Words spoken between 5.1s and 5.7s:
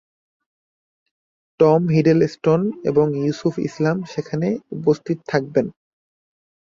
থাকবেন।